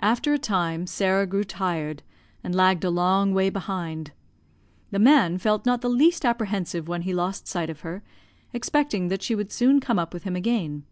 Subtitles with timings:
[0.00, 2.02] After a time Sarah grew tired,
[2.42, 4.12] and lagged a long way behind.
[4.92, 8.02] The man felt not the least apprehensive when he lost sight of her,
[8.54, 10.84] expecting that she would soon come up with him again.